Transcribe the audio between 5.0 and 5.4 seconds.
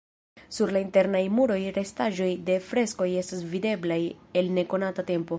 tempo.